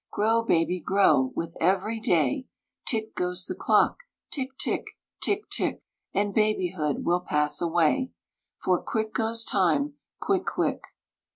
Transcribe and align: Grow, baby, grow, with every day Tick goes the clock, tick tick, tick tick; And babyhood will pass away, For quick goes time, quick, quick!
Grow, 0.09 0.41
baby, 0.41 0.81
grow, 0.81 1.31
with 1.35 1.55
every 1.61 1.99
day 1.99 2.47
Tick 2.87 3.13
goes 3.13 3.45
the 3.45 3.53
clock, 3.53 3.99
tick 4.31 4.57
tick, 4.57 4.83
tick 5.21 5.47
tick; 5.51 5.83
And 6.11 6.33
babyhood 6.33 7.05
will 7.05 7.19
pass 7.21 7.61
away, 7.61 8.09
For 8.63 8.81
quick 8.81 9.13
goes 9.13 9.45
time, 9.45 9.97
quick, 10.19 10.45
quick! 10.47 10.85